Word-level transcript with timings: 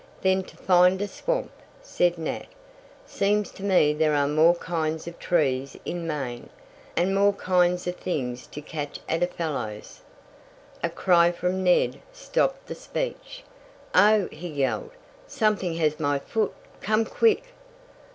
"Then 0.23 0.41
to 0.45 0.57
find 0.57 0.99
a 0.99 1.07
swamp," 1.07 1.51
said 1.83 2.17
Nat. 2.17 2.47
"Seems 3.05 3.51
to 3.51 3.61
me 3.63 3.93
there 3.93 4.15
are 4.15 4.27
more 4.27 4.55
kinds 4.55 5.05
of 5.05 5.19
trees 5.19 5.77
in 5.85 6.07
Maine, 6.07 6.49
and 6.95 7.13
more 7.13 7.33
kinds 7.33 7.85
of 7.85 7.97
things 7.97 8.47
to 8.47 8.61
catch 8.63 8.99
at 9.07 9.21
a 9.21 9.27
fellow's" 9.27 10.01
A 10.83 10.89
cry 10.89 11.31
from 11.31 11.63
Ned 11.63 12.01
stopped 12.11 12.65
the 12.65 12.73
speech. 12.73 13.43
"Oh!" 13.93 14.27
he 14.31 14.47
yelled. 14.47 14.89
"Something 15.27 15.75
has 15.75 15.99
my 15.99 16.17
foot! 16.17 16.53
Come 16.81 17.05
quick!" 17.05 17.53